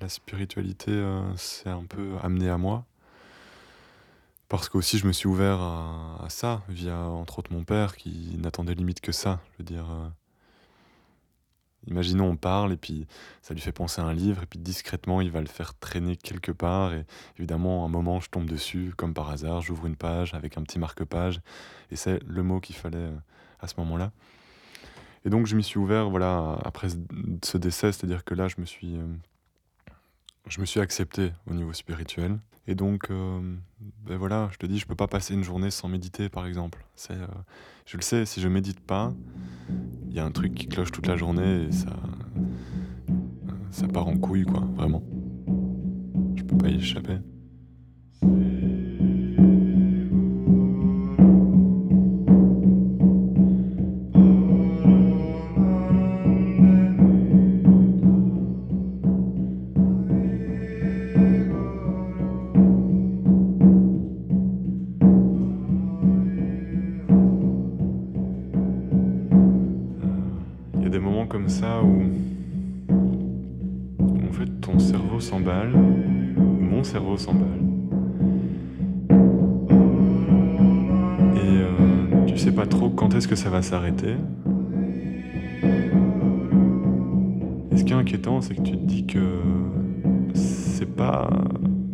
la 0.00 0.08
spiritualité 0.08 0.92
s'est 1.34 1.68
un 1.68 1.84
peu 1.84 2.12
amenée 2.22 2.48
à 2.48 2.56
moi. 2.56 2.84
Parce 4.48 4.68
qu'aussi, 4.68 4.98
je 4.98 5.08
me 5.08 5.12
suis 5.12 5.26
ouvert 5.26 5.58
à, 5.58 6.20
à, 6.24 6.28
ça, 6.28 6.62
via, 6.68 6.96
entre 6.96 7.40
autres, 7.40 7.52
mon 7.52 7.64
père, 7.64 7.96
qui 7.96 8.36
n'attendait 8.38 8.74
limite 8.74 9.00
que 9.00 9.10
ça. 9.10 9.40
Je 9.54 9.58
veux 9.58 9.64
dire 9.64 9.86
Imaginons, 11.88 12.30
on 12.30 12.36
parle 12.36 12.72
et 12.72 12.76
puis 12.76 13.06
ça 13.42 13.54
lui 13.54 13.60
fait 13.60 13.72
penser 13.72 14.00
à 14.00 14.04
un 14.04 14.12
livre 14.12 14.42
et 14.42 14.46
puis 14.46 14.58
discrètement, 14.58 15.20
il 15.20 15.30
va 15.30 15.40
le 15.40 15.46
faire 15.46 15.78
traîner 15.78 16.16
quelque 16.16 16.52
part 16.52 16.92
et 16.94 17.04
évidemment, 17.38 17.84
à 17.84 17.86
un 17.86 17.90
moment, 17.90 18.20
je 18.20 18.28
tombe 18.28 18.46
dessus 18.46 18.92
comme 18.96 19.14
par 19.14 19.30
hasard, 19.30 19.62
j'ouvre 19.62 19.86
une 19.86 19.96
page 19.96 20.34
avec 20.34 20.58
un 20.58 20.62
petit 20.62 20.78
marque-page 20.78 21.40
et 21.90 21.96
c'est 21.96 22.20
le 22.26 22.42
mot 22.42 22.60
qu'il 22.60 22.76
fallait 22.76 22.98
euh, 22.98 23.16
à 23.60 23.68
ce 23.68 23.74
moment-là. 23.78 24.12
Et 25.24 25.30
donc, 25.30 25.46
je 25.46 25.56
m'y 25.56 25.64
suis 25.64 25.78
ouvert, 25.78 26.08
voilà, 26.08 26.58
après 26.64 26.88
ce 27.42 27.58
décès, 27.58 27.90
c'est-à-dire 27.90 28.24
que 28.24 28.34
là, 28.34 28.46
je 28.46 28.56
me 28.58 28.64
suis, 28.64 28.96
euh, 28.96 29.06
je 30.48 30.60
me 30.60 30.66
suis 30.66 30.80
accepté 30.80 31.32
au 31.50 31.54
niveau 31.54 31.72
spirituel. 31.72 32.38
Et 32.68 32.74
donc, 32.74 33.10
euh, 33.10 33.40
ben 34.04 34.16
voilà, 34.16 34.48
je 34.52 34.58
te 34.58 34.66
dis, 34.66 34.78
je 34.78 34.86
peux 34.86 34.96
pas 34.96 35.06
passer 35.06 35.34
une 35.34 35.44
journée 35.44 35.70
sans 35.70 35.88
méditer, 35.88 36.28
par 36.28 36.46
exemple. 36.46 36.84
Euh, 37.10 37.26
je 37.84 37.96
le 37.96 38.02
sais, 38.02 38.24
si 38.26 38.40
je 38.40 38.48
médite 38.48 38.80
pas, 38.80 39.14
il 40.08 40.14
y 40.14 40.18
a 40.18 40.24
un 40.24 40.32
truc 40.32 40.54
qui 40.54 40.66
cloche 40.66 40.90
toute 40.90 41.06
la 41.06 41.16
journée 41.16 41.66
et 41.68 41.72
ça, 41.72 41.94
ça 43.70 43.86
part 43.86 44.08
en 44.08 44.16
couille, 44.16 44.44
quoi, 44.44 44.60
vraiment. 44.74 45.02
Je 46.34 46.42
peux 46.42 46.56
pas 46.56 46.68
y 46.68 46.76
échapper. 46.76 47.18
S'emballe. 77.18 77.46
Et 81.34 81.38
euh, 81.38 82.26
tu 82.26 82.36
sais 82.36 82.52
pas 82.52 82.66
trop 82.66 82.90
quand 82.90 83.14
est-ce 83.14 83.28
que 83.28 83.36
ça 83.36 83.50
va 83.50 83.62
s'arrêter. 83.62 84.14
Et 87.72 87.76
ce 87.76 87.84
qui 87.84 87.92
est 87.92 87.96
inquiétant, 87.96 88.40
c'est 88.40 88.54
que 88.54 88.62
tu 88.62 88.72
te 88.72 88.84
dis 88.84 89.06
que 89.06 89.40
c'est 90.34 90.94
pas 90.94 91.30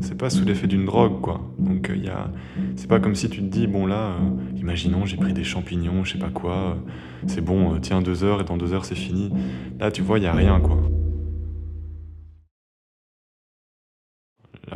c'est 0.00 0.18
pas 0.18 0.30
sous 0.30 0.44
l'effet 0.44 0.66
d'une 0.66 0.84
drogue 0.84 1.20
quoi. 1.20 1.40
Donc 1.58 1.90
il 1.94 2.04
y 2.04 2.08
a 2.08 2.30
c'est 2.76 2.88
pas 2.88 2.98
comme 2.98 3.14
si 3.14 3.28
tu 3.28 3.40
te 3.40 3.46
dis 3.46 3.66
bon 3.66 3.86
là 3.86 4.16
euh, 4.16 4.58
imaginons 4.58 5.06
j'ai 5.06 5.16
pris 5.16 5.32
des 5.32 5.44
champignons, 5.44 6.04
je 6.04 6.12
sais 6.14 6.18
pas 6.18 6.30
quoi, 6.30 6.76
c'est 7.26 7.40
bon, 7.40 7.74
euh, 7.74 7.78
tiens 7.78 8.02
deux 8.02 8.24
heures 8.24 8.40
et 8.40 8.44
dans 8.44 8.56
deux 8.56 8.72
heures 8.72 8.84
c'est 8.84 8.94
fini. 8.94 9.30
Là 9.78 9.90
tu 9.90 10.02
vois 10.02 10.18
il 10.18 10.24
y 10.24 10.26
a 10.26 10.32
rien 10.32 10.60
quoi. 10.60 10.78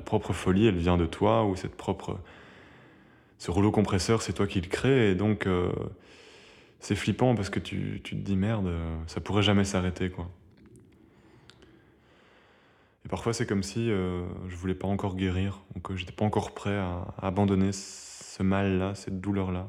propre 0.06 0.32
folie, 0.32 0.66
elle 0.66 0.78
vient 0.78 0.96
de 0.96 1.04
toi, 1.04 1.44
ou 1.44 1.56
cette 1.56 1.76
propre... 1.76 2.18
Ce 3.38 3.50
rouleau 3.50 3.70
compresseur, 3.70 4.22
c'est 4.22 4.32
toi 4.32 4.46
qui 4.46 4.62
le 4.62 4.68
crée, 4.68 5.10
et 5.10 5.14
donc 5.14 5.46
euh, 5.46 5.70
c'est 6.80 6.94
flippant 6.94 7.34
parce 7.34 7.50
que 7.50 7.60
tu, 7.60 8.00
te 8.02 8.14
dis 8.14 8.36
merde, 8.36 8.72
ça 9.06 9.20
pourrait 9.20 9.42
jamais 9.42 9.64
s'arrêter, 9.64 10.08
quoi. 10.08 10.30
Et 13.04 13.08
parfois, 13.08 13.34
c'est 13.34 13.46
comme 13.46 13.62
si 13.62 13.90
euh, 13.90 14.24
je 14.48 14.56
voulais 14.56 14.74
pas 14.74 14.88
encore 14.88 15.16
guérir, 15.16 15.60
donc 15.74 15.90
euh, 15.90 15.96
j'étais 15.96 16.12
pas 16.12 16.24
encore 16.24 16.54
prêt 16.54 16.76
à, 16.76 17.14
abandonner 17.18 17.72
ce 17.72 18.42
mal-là, 18.42 18.94
cette 18.94 19.20
douleur-là. 19.20 19.68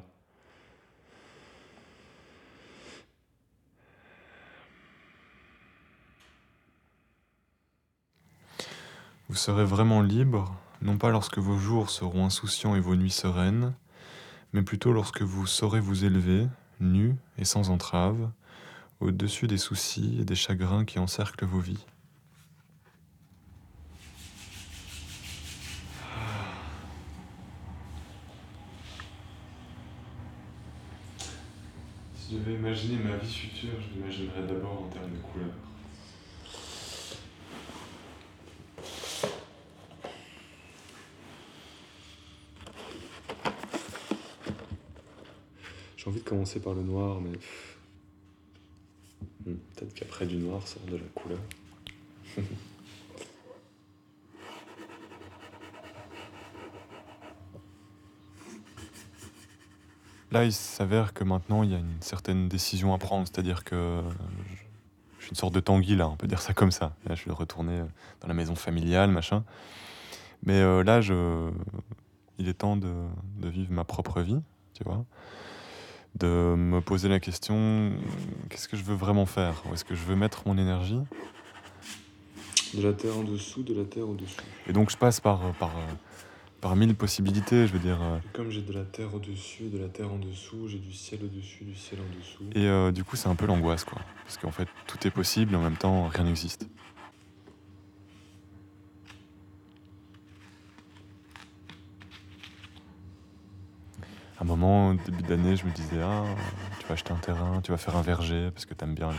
Vous 9.30 9.36
serez 9.36 9.66
vraiment 9.66 10.02
libre, 10.02 10.56
non 10.82 10.98
pas 10.98 11.10
lorsque 11.10 11.38
vos 11.38 11.58
jours 11.58 11.90
seront 11.90 12.24
insouciants 12.24 12.76
et 12.76 12.80
vos 12.80 12.96
nuits 12.96 13.12
sereines, 13.12 13.74
mais 14.54 14.62
plutôt 14.62 14.94
lorsque 14.94 15.22
vous 15.22 15.46
saurez 15.46 15.82
vous 15.82 16.06
élever, 16.06 16.48
nu 16.80 17.14
et 17.38 17.44
sans 17.44 17.70
entrave, 17.70 18.32
au-dessus 19.02 19.48
des 19.48 19.58
soucis 19.58 20.18
et 20.18 20.24
des 20.24 20.36
chagrins 20.36 20.86
qui 20.86 20.98
encerclent 20.98 21.44
vos 21.44 21.60
vies. 21.60 21.86
Si 32.16 32.32
je 32.32 32.38
devais 32.40 32.54
imaginer 32.54 33.04
ma 33.04 33.18
vie 33.18 33.34
future, 33.34 33.74
je 33.82 34.00
l'imaginerais 34.00 34.48
d'abord 34.48 34.84
en 34.84 34.88
termes 34.88 35.12
de 35.12 35.18
couleurs. 35.18 35.67
Commencer 46.28 46.60
par 46.60 46.74
le 46.74 46.84
noir, 46.84 47.20
mais 47.22 47.32
hmm, 49.46 49.56
peut-être 49.76 49.94
qu'après 49.94 50.26
du 50.26 50.38
noir 50.38 50.68
sort 50.68 50.84
de 50.84 50.98
la 50.98 51.06
couleur. 51.16 51.40
Là, 60.30 60.44
il 60.44 60.52
s'avère 60.52 61.14
que 61.14 61.24
maintenant, 61.24 61.64
il 61.64 61.72
y 61.72 61.74
a 61.74 61.78
une 61.78 62.02
certaine 62.02 62.50
décision 62.50 62.94
à 62.94 62.98
prendre, 62.98 63.26
c'est-à-dire 63.26 63.64
que 63.64 64.04
je 65.20 65.24
suis 65.24 65.30
une 65.30 65.38
sorte 65.38 65.54
de 65.54 65.62
Tanguy, 65.62 65.96
là, 65.96 66.10
on 66.10 66.18
peut 66.18 66.28
dire 66.28 66.42
ça 66.42 66.54
comme 66.54 66.72
ça. 66.72 66.94
Là, 67.06 67.16
je 67.16 67.24
vais 67.24 67.32
retourner 67.32 67.80
dans 68.20 68.28
la 68.28 68.34
maison 68.34 68.54
familiale, 68.54 69.10
machin. 69.10 69.46
Mais 70.44 70.60
euh, 70.60 70.84
là, 70.84 71.00
je... 71.00 71.50
il 72.40 72.50
est 72.50 72.56
temps 72.56 72.76
de 72.76 73.08
vivre 73.42 73.72
ma 73.72 73.86
propre 73.86 74.20
vie, 74.20 74.42
tu 74.74 74.84
vois 74.84 75.06
de 76.20 76.56
me 76.56 76.80
poser 76.82 77.10
la 77.10 77.20
question 77.20 77.92
qu'est-ce 78.50 78.68
que 78.68 78.78
je 78.78 78.84
veux 78.84 78.96
vraiment 78.96 79.26
faire? 79.26 79.64
Où 79.70 79.74
est-ce 79.74 79.86
que 79.86 79.96
je 79.96 80.04
veux 80.04 80.16
mettre 80.16 80.44
mon 80.46 80.58
énergie? 80.58 81.00
De 82.74 82.82
la 82.82 82.94
terre 82.94 83.18
en 83.18 83.24
dessous, 83.24 83.64
de 83.64 83.74
la 83.74 83.86
terre 83.86 84.10
au-dessus. 84.10 84.36
Et 84.68 84.74
donc 84.74 84.90
je 84.90 84.98
passe 84.98 85.20
par, 85.20 85.40
par, 85.54 85.72
par 86.60 86.76
mille 86.76 86.96
possibilités, 86.96 87.68
je 87.68 87.74
veux 87.74 87.80
dire. 87.80 88.00
Et 88.02 88.36
comme 88.36 88.50
j'ai 88.50 88.62
de 88.62 88.74
la 88.74 88.84
terre 88.84 89.14
au-dessus 89.14 89.70
de 89.70 89.78
la 89.78 89.88
terre 89.88 90.12
en 90.12 90.18
dessous, 90.18 90.68
j'ai 90.68 90.80
du 90.80 90.92
ciel 90.92 91.22
au-dessus, 91.24 91.64
du 91.64 91.76
ciel 91.76 92.02
en 92.02 92.18
dessous. 92.20 92.44
Et 92.56 92.68
euh, 92.68 92.92
du 92.92 93.04
coup, 93.04 93.16
c'est 93.16 93.30
un 93.30 93.36
peu 93.36 93.46
l'angoisse, 93.46 93.84
quoi. 93.86 94.02
Parce 94.26 94.38
qu'en 94.38 94.52
fait, 94.52 94.68
tout 94.86 95.08
est 95.08 95.12
possible, 95.12 95.54
et 95.54 95.56
en 95.56 95.62
même 95.62 95.78
temps, 95.78 96.08
rien 96.08 96.26
n'existe. 96.26 96.68
À 104.40 104.44
un 104.44 104.46
moment, 104.46 104.90
au 104.90 104.94
début 104.94 105.24
d'année, 105.24 105.56
je 105.56 105.66
me 105.66 105.72
disais, 105.72 106.00
ah, 106.04 106.24
tu 106.80 106.86
vas 106.86 106.94
acheter 106.94 107.12
un 107.12 107.18
terrain, 107.18 107.60
tu 107.64 107.72
vas 107.72 107.78
faire 107.78 107.96
un 107.96 108.04
verger 108.04 108.52
parce 108.54 108.66
que 108.66 108.76
tu 108.76 108.84
aimes 108.84 108.94
bien 108.94 109.10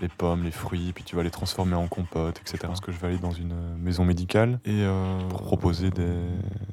les, 0.00 0.08
pommes, 0.08 0.44
les 0.44 0.50
fruits, 0.50 0.92
puis 0.92 1.02
tu 1.02 1.16
vas 1.16 1.22
les 1.22 1.30
transformer 1.30 1.74
en 1.74 1.88
compote, 1.88 2.38
etc. 2.38 2.58
Parce 2.62 2.80
que 2.80 2.92
je 2.92 2.98
vais 2.98 3.06
aller 3.06 3.18
dans 3.18 3.30
une 3.30 3.54
maison 3.78 4.04
médicale 4.04 4.60
et 4.66 4.82
euh, 4.82 5.18
pour 5.30 5.42
proposer 5.42 5.90
des, 5.90 6.12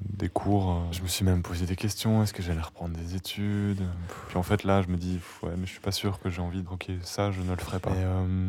des 0.10 0.28
cours. 0.28 0.72
Euh, 0.72 0.92
je 0.92 1.02
me 1.02 1.08
suis 1.08 1.24
même 1.24 1.42
posé 1.42 1.66
des 1.66 1.78
questions, 1.78 2.22
est-ce 2.24 2.34
que 2.34 2.44
j'allais 2.44 2.62
reprendre 2.62 2.98
des 2.98 3.16
études? 3.16 3.82
Puis 4.28 4.38
en 4.38 4.44
fait, 4.44 4.66
là, 4.66 4.82
je 4.82 4.90
me 4.90 4.98
dis, 4.98 5.22
ouais, 5.44 5.52
mais 5.58 5.66
je 5.66 5.72
suis 5.72 5.80
pas 5.80 5.94
sûr 5.94 6.20
que 6.20 6.30
j'ai 6.30 6.42
envie 6.42 6.64
de. 6.64 6.68
Ok, 6.70 6.90
ça, 7.04 7.32
je 7.32 7.42
ne 7.42 7.52
le 7.52 7.58
ferai 7.58 7.80
pas. 7.80 7.92
Euh, 7.92 8.48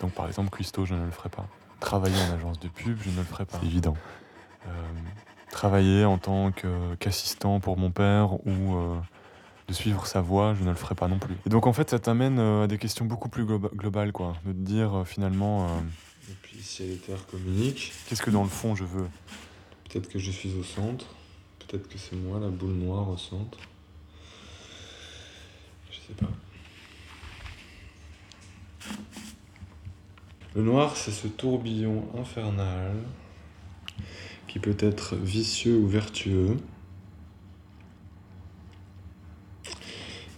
donc 0.00 0.10
par 0.12 0.26
exemple, 0.26 0.50
Cuisto, 0.50 0.84
je 0.84 0.94
ne 0.94 1.04
le 1.04 1.12
ferai 1.12 1.28
pas. 1.28 1.46
Travailler 1.78 2.20
en 2.28 2.34
agence 2.34 2.58
de 2.58 2.66
pub, 2.66 2.98
je 3.00 3.10
ne 3.10 3.18
le 3.18 3.22
ferai 3.22 3.44
pas. 3.44 3.58
C'est 3.60 3.66
évident 3.66 3.94
travailler 5.50 6.04
en 6.04 6.18
tant 6.18 6.52
qu'assistant 6.98 7.60
pour 7.60 7.76
mon 7.76 7.90
père 7.90 8.34
ou 8.46 8.76
euh, 8.76 8.96
de 9.68 9.72
suivre 9.72 10.06
sa 10.06 10.20
voie, 10.20 10.54
je 10.54 10.64
ne 10.64 10.70
le 10.70 10.74
ferai 10.74 10.94
pas 10.94 11.08
non 11.08 11.18
plus. 11.18 11.36
Et 11.46 11.50
donc 11.50 11.66
en 11.66 11.72
fait, 11.72 11.90
ça 11.90 11.98
t'amène 11.98 12.38
euh, 12.38 12.64
à 12.64 12.66
des 12.66 12.78
questions 12.78 13.04
beaucoup 13.04 13.28
plus 13.28 13.44
globales, 13.44 14.12
quoi. 14.12 14.34
De 14.46 14.52
te 14.52 14.58
dire 14.58 15.00
euh, 15.00 15.04
finalement. 15.04 15.66
Et 16.28 16.34
puis 16.42 16.58
si 16.62 16.84
les 16.84 16.96
terres 16.96 17.26
communiquent. 17.26 17.92
Qu'est-ce 18.08 18.22
que 18.22 18.30
dans 18.30 18.42
le 18.42 18.48
fond 18.48 18.74
je 18.74 18.84
veux? 18.84 19.08
Peut-être 19.88 20.08
que 20.08 20.18
je 20.18 20.30
suis 20.30 20.54
au 20.54 20.62
centre. 20.62 21.06
Peut-être 21.58 21.88
que 21.88 21.98
c'est 21.98 22.16
moi 22.16 22.38
la 22.40 22.48
boule 22.48 22.74
noire 22.74 23.08
au 23.08 23.16
centre. 23.16 23.58
Je 25.90 25.96
sais 25.96 26.14
pas. 26.14 26.30
Le 30.54 30.62
noir, 30.62 30.96
c'est 30.96 31.12
ce 31.12 31.28
tourbillon 31.28 32.08
infernal 32.18 32.96
qui 34.50 34.58
peut 34.58 34.76
être 34.80 35.14
vicieux 35.14 35.76
ou 35.76 35.86
vertueux, 35.86 36.56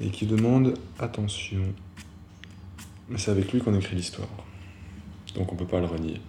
et 0.03 0.11
qui 0.11 0.27
demande 0.27 0.75
attention. 0.99 1.63
Mais 3.09 3.17
c'est 3.17 3.31
avec 3.31 3.51
lui 3.55 3.61
qu'on 3.63 3.75
écrit 3.75 3.97
l'histoire, 3.97 4.29
donc 5.35 5.51
on 5.51 5.55
ne 5.55 5.61
peut 5.61 5.67
pas 5.67 5.81
le 5.81 5.87
renier. 5.87 6.21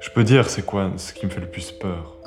Je 0.00 0.10
peux 0.10 0.22
dire 0.22 0.48
c'est 0.48 0.64
quoi 0.64 0.92
ce 0.96 1.12
qui 1.12 1.26
me 1.26 1.30
fait 1.30 1.40
le 1.40 1.50
plus 1.50 1.72
peur? 1.72 2.17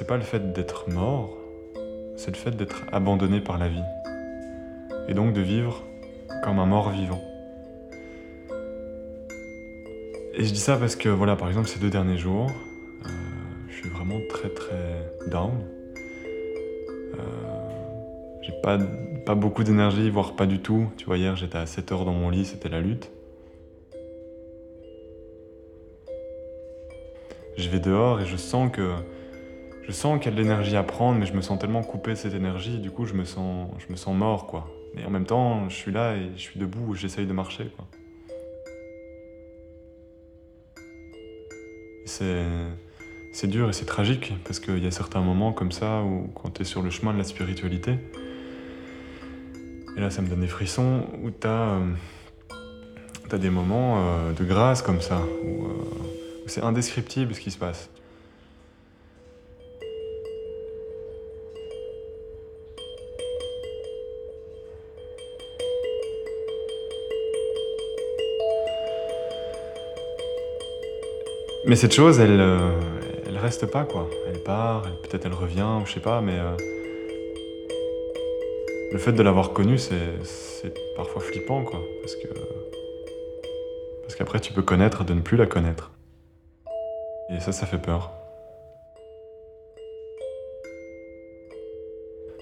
C'est 0.00 0.06
pas 0.06 0.16
le 0.16 0.22
fait 0.22 0.54
d'être 0.54 0.88
mort, 0.88 1.36
c'est 2.16 2.30
le 2.30 2.36
fait 2.36 2.52
d'être 2.52 2.84
abandonné 2.90 3.38
par 3.38 3.58
la 3.58 3.68
vie. 3.68 3.84
Et 5.08 5.12
donc 5.12 5.34
de 5.34 5.42
vivre 5.42 5.84
comme 6.42 6.58
un 6.58 6.64
mort 6.64 6.88
vivant. 6.88 7.20
Et 10.32 10.42
je 10.42 10.54
dis 10.54 10.58
ça 10.58 10.78
parce 10.78 10.96
que 10.96 11.10
voilà, 11.10 11.36
par 11.36 11.48
exemple, 11.48 11.68
ces 11.68 11.78
deux 11.78 11.90
derniers 11.90 12.16
jours, 12.16 12.50
euh, 13.04 13.08
je 13.68 13.74
suis 13.74 13.90
vraiment 13.90 14.18
très 14.30 14.48
très 14.48 15.12
down. 15.26 15.52
Euh, 15.98 17.20
j'ai 18.40 18.54
pas, 18.62 18.78
pas 19.26 19.34
beaucoup 19.34 19.64
d'énergie, 19.64 20.08
voire 20.08 20.34
pas 20.34 20.46
du 20.46 20.60
tout. 20.60 20.88
Tu 20.96 21.04
vois, 21.04 21.18
hier 21.18 21.36
j'étais 21.36 21.58
à 21.58 21.66
7 21.66 21.92
heures 21.92 22.06
dans 22.06 22.14
mon 22.14 22.30
lit, 22.30 22.46
c'était 22.46 22.70
la 22.70 22.80
lutte. 22.80 23.10
je 27.58 27.68
vais 27.68 27.80
dehors 27.80 28.22
et 28.22 28.26
je 28.26 28.38
sens 28.38 28.72
que 28.72 28.94
je 29.90 29.94
sens 29.96 30.20
qu'il 30.20 30.30
y 30.30 30.34
a 30.34 30.36
de 30.36 30.40
l'énergie 30.40 30.76
à 30.76 30.84
prendre, 30.84 31.18
mais 31.18 31.26
je 31.26 31.32
me 31.32 31.42
sens 31.42 31.58
tellement 31.58 31.82
coupé 31.82 32.12
de 32.12 32.14
cette 32.14 32.34
énergie, 32.34 32.78
du 32.78 32.92
coup 32.92 33.06
je 33.06 33.14
me 33.14 33.24
sens, 33.24 33.68
je 33.78 33.90
me 33.90 33.96
sens 33.96 34.16
mort 34.16 34.46
quoi. 34.46 34.68
Mais 34.94 35.04
en 35.04 35.10
même 35.10 35.26
temps, 35.26 35.68
je 35.68 35.74
suis 35.74 35.90
là 35.90 36.14
et 36.14 36.30
je 36.36 36.40
suis 36.40 36.60
debout, 36.60 36.94
j'essaye 36.94 37.26
de 37.26 37.32
marcher 37.32 37.68
quoi. 37.76 37.86
C'est 43.32 43.46
dur 43.48 43.68
et 43.68 43.72
c'est 43.72 43.84
tragique 43.84 44.32
parce 44.44 44.60
qu'il 44.60 44.82
y 44.82 44.86
a 44.86 44.92
certains 44.92 45.22
moments 45.22 45.52
comme 45.52 45.72
ça 45.72 46.02
où 46.02 46.28
quand 46.34 46.50
tu 46.50 46.62
es 46.62 46.64
sur 46.64 46.82
le 46.82 46.90
chemin 46.90 47.12
de 47.12 47.18
la 47.18 47.24
spiritualité, 47.24 47.98
et 49.96 50.00
là 50.00 50.10
ça 50.10 50.22
me 50.22 50.28
donne 50.28 50.40
des 50.40 50.46
frissons, 50.46 51.06
où 51.20 51.32
tu 51.32 51.48
as, 51.48 51.80
as, 53.32 53.38
des 53.38 53.50
moments 53.50 53.96
euh, 53.98 54.32
de 54.34 54.44
grâce 54.44 54.82
comme 54.82 55.00
ça, 55.00 55.20
où, 55.44 55.64
euh, 55.64 55.68
c'est 56.46 56.62
indescriptible 56.62 57.34
ce 57.34 57.40
qui 57.40 57.50
se 57.50 57.58
passe. 57.58 57.90
Mais 71.70 71.76
cette 71.76 71.94
chose, 71.94 72.18
elle, 72.18 72.40
euh, 72.40 72.72
elle 73.28 73.38
reste 73.38 73.66
pas 73.66 73.84
quoi. 73.84 74.10
Elle 74.26 74.42
part, 74.42 74.82
peut-être 75.04 75.26
elle 75.26 75.34
revient, 75.34 75.78
je 75.84 75.92
sais 75.92 76.00
pas, 76.00 76.20
mais 76.20 76.36
euh, 76.36 76.56
le 78.90 78.98
fait 78.98 79.12
de 79.12 79.22
l'avoir 79.22 79.52
connue, 79.52 79.78
c'est 79.78 80.74
parfois 80.96 81.22
flippant 81.22 81.62
quoi, 81.62 81.78
parce 82.00 82.16
que 82.16 82.26
parce 84.02 84.16
qu'après 84.16 84.40
tu 84.40 84.52
peux 84.52 84.62
connaître 84.62 85.04
de 85.04 85.14
ne 85.14 85.20
plus 85.20 85.36
la 85.36 85.46
connaître. 85.46 85.92
Et 87.28 87.38
ça, 87.38 87.52
ça 87.52 87.66
fait 87.66 87.78
peur. 87.78 88.10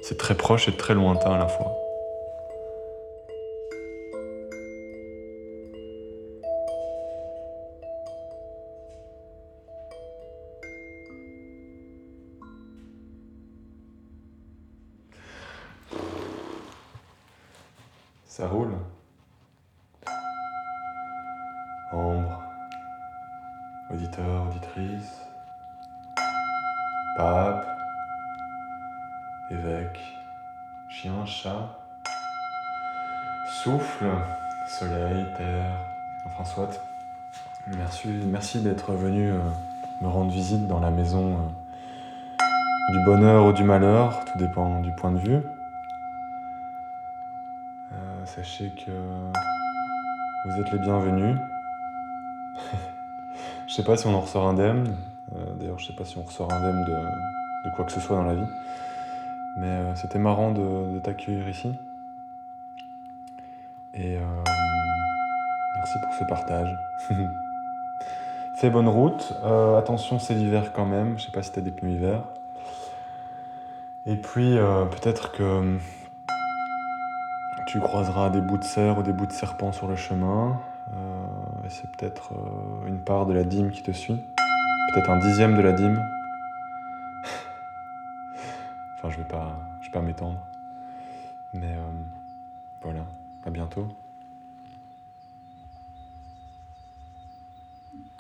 C'est 0.01 0.17
très 0.17 0.39
proche 0.39 0.69
et 0.69 0.73
très 0.73 0.95
lointain 0.95 1.35
à 1.35 1.39
la 1.39 1.49
fois. 1.49 1.88
Enfin 36.27 36.45
soit. 36.45 36.81
Merci, 37.77 38.09
merci 38.09 38.61
d'être 38.61 38.93
venu 38.93 39.31
euh, 39.31 39.39
me 40.01 40.09
rendre 40.09 40.31
visite 40.31 40.67
dans 40.67 40.81
la 40.81 40.91
maison 40.91 41.35
euh, 41.35 42.43
du 42.93 43.05
bonheur 43.05 43.45
ou 43.45 43.53
du 43.53 43.63
malheur, 43.63 44.25
tout 44.25 44.39
dépend 44.39 44.81
du 44.81 44.91
point 44.93 45.13
de 45.13 45.19
vue. 45.19 45.43
Euh, 47.93 48.25
sachez 48.25 48.71
que 48.71 48.91
vous 50.47 50.61
êtes 50.61 50.73
les 50.73 50.79
bienvenus. 50.79 51.37
je 53.67 53.75
sais 53.75 53.85
pas 53.85 53.99
si 53.99 54.07
on 54.07 54.15
en 54.15 54.21
ressort 54.21 54.47
indemne. 54.47 54.95
D'ailleurs, 55.61 55.79
je 55.79 55.89
sais 55.89 55.93
pas 55.93 56.07
si 56.07 56.17
on 56.17 56.23
ressort 56.23 56.51
indemne 56.51 56.85
de, 56.85 57.69
de, 57.69 57.75
quoi 57.77 57.85
que 57.85 57.93
ce 57.93 58.01
soit 58.01 58.17
dans 58.17 58.25
la 58.25 58.35
vie. 58.35 58.49
Mais 59.59 59.95
c'était 59.95 60.19
marrant 60.19 60.53
de, 60.53 60.95
de 60.95 60.99
t'accueillir 61.01 61.47
ici. 61.47 61.75
Et 63.93 64.17
merci 65.79 65.99
pour 66.01 66.13
ce 66.13 66.25
partage. 66.25 66.77
Fais 68.55 68.71
bonne 68.71 68.89
route. 68.89 69.35
Euh, 69.45 69.79
attention, 69.79 70.19
c'est 70.19 70.35
l'hiver 70.35 70.73
quand 70.73 70.85
même. 70.85 71.19
Je 71.19 71.27
sais 71.27 71.31
pas 71.31 71.43
si 71.43 71.53
tu 71.53 71.61
as 71.61 71.63
des 71.63 71.71
pneus 71.71 71.93
hiver. 71.93 72.25
Et 74.05 74.17
puis, 74.17 74.59
euh, 74.59 74.85
peut-être 74.87 75.31
que 75.31 75.79
tu 77.69 77.79
croiseras 77.79 78.31
des 78.31 78.41
bouts 78.41 78.59
de 78.59 78.65
cerf 78.65 78.99
ou 78.99 79.03
des 79.03 79.13
bouts 79.13 79.27
de 79.27 79.33
serpent 79.33 79.71
sur 79.71 79.87
le 79.87 79.95
chemin. 79.95 80.61
Euh, 80.93 81.27
et 81.65 81.71
c'est 81.71 81.89
peut-être 81.93 82.33
une 82.87 82.99
part 82.99 83.27
de 83.27 83.35
la 83.35 83.45
dîme 83.45 83.71
qui 83.71 83.83
te 83.83 83.93
suit. 83.93 84.21
Peut-être 84.93 85.11
un 85.11 85.19
dixième 85.19 85.57
de 85.57 85.63
la 85.63 85.73
dîme. 85.73 86.03
enfin, 88.97 89.11
je 89.11 89.19
vais 89.19 89.29
pas, 89.29 89.57
vais 89.83 89.91
pas 89.91 90.03
m'étendre. 90.03 90.39
Mais 91.53 91.77
voilà, 92.83 93.05
à 93.47 93.51
bientôt. 93.51 93.87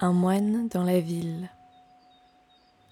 Un 0.00 0.12
moine 0.12 0.68
dans 0.68 0.84
la 0.84 1.00
ville. 1.00 1.50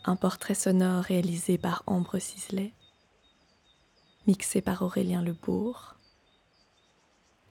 Un 0.05 0.17
portrait 0.17 0.57
sonore 0.57 1.05
réalisé 1.05 1.57
par 1.57 1.85
Ambre 1.87 2.19
Ciselet, 2.19 2.73
mixé 4.27 4.61
par 4.61 4.83
Aurélien 4.83 5.23
Lebourg, 5.23 5.95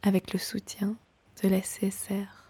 avec 0.01 0.33
le 0.33 0.39
soutien 0.39 0.97
de 1.41 1.47
la 1.47 1.61
CSR. 1.61 2.44